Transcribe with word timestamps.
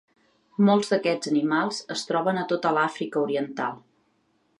Molts 0.69 0.87
d’aquests 0.93 1.29
animals 1.31 1.81
es 1.97 2.03
troben 2.11 2.39
a 2.41 2.47
tota 2.53 2.71
l’Àfrica 2.79 3.21
oriental. 3.27 3.77